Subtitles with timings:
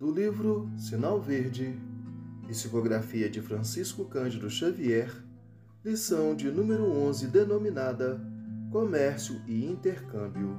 [0.00, 1.78] do livro Sinal Verde,
[2.48, 5.12] psicografia de Francisco Cândido Xavier,
[5.84, 8.18] lição de número 11 denominada
[8.72, 10.58] Comércio e Intercâmbio.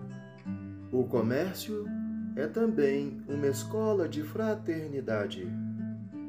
[0.92, 1.88] O comércio
[2.36, 5.48] é também uma escola de fraternidade.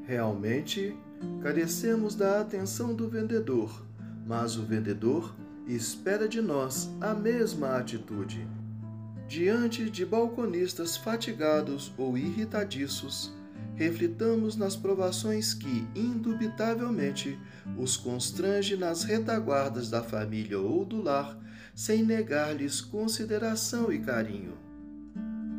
[0.07, 0.97] Realmente,
[1.43, 3.85] carecemos da atenção do vendedor,
[4.27, 5.37] mas o vendedor
[5.67, 8.49] espera de nós a mesma atitude.
[9.33, 13.33] Diante de balconistas fatigados ou irritadiços,
[13.75, 17.41] reflitamos nas provações que, indubitavelmente,
[17.79, 21.39] os constrange nas retaguardas da família ou do lar,
[21.75, 24.53] sem negar-lhes consideração e carinho.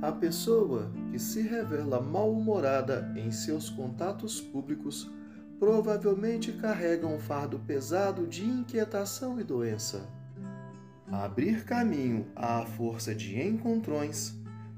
[0.03, 5.09] A pessoa que se revela mal-humorada em seus contatos públicos
[5.57, 10.07] provavelmente carrega um fardo pesado de inquietação e doença.
[11.11, 14.33] Abrir caminho à força de encontrões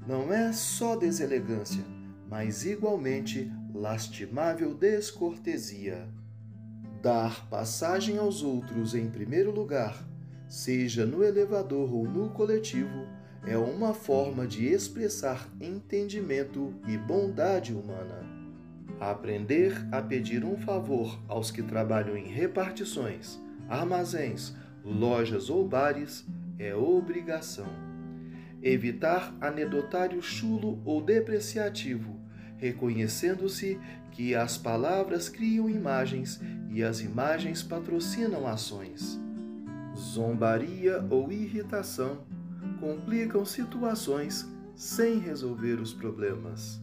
[0.06, 1.84] não é só deselegância,
[2.28, 6.08] mas igualmente lastimável descortesia.
[7.02, 10.04] Dar passagem aos outros em primeiro lugar,
[10.48, 13.06] seja no elevador ou no coletivo,
[13.46, 18.26] é uma forma de expressar entendimento e bondade humana.
[18.98, 24.54] Aprender a pedir um favor aos que trabalham em repartições, armazéns,
[24.86, 26.24] lojas ou bares
[26.58, 27.66] é obrigação.
[28.62, 32.18] Evitar anedotário chulo ou depreciativo,
[32.56, 33.78] reconhecendo-se
[34.12, 39.20] que as palavras criam imagens e as imagens patrocinam ações.
[39.94, 42.24] Zombaria ou irritação
[42.80, 46.80] complicam situações sem resolver os problemas.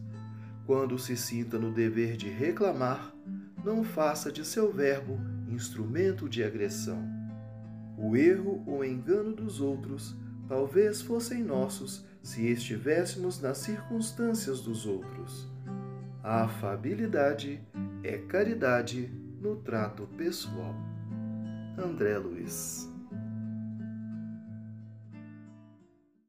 [0.66, 3.14] Quando se sinta no dever de reclamar,
[3.64, 5.18] não faça de seu verbo
[5.48, 7.23] instrumento de agressão.
[7.96, 10.16] O erro ou engano dos outros
[10.48, 15.48] talvez fossem nossos se estivéssemos nas circunstâncias dos outros.
[16.22, 17.60] A afabilidade
[18.02, 20.74] é caridade no trato pessoal.
[21.76, 22.93] André Luiz